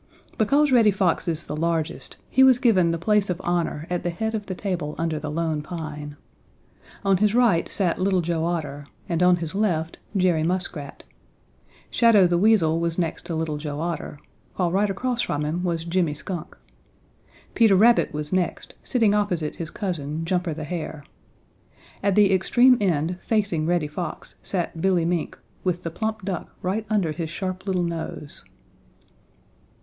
[0.35, 4.09] Because Reddy Fox is the largest he was given the place of honor at the
[4.09, 6.17] head of the table under the Lone Pine.
[7.05, 11.03] On his right sat Little Joe Otter and on his left Jerry Muskrat.
[11.91, 14.17] Shadow the Weasel was next to Little Joe Otter,
[14.55, 16.57] while right across from him was Jimmy Skunk.
[17.53, 21.03] Peter Rabbit was next, sitting opposite his cousin, Jumper the Hare.
[22.01, 26.87] At the extreme end, facing Reddy Fox, sat Billy Mink, with the plump duck right
[26.89, 28.43] under his sharp little nose.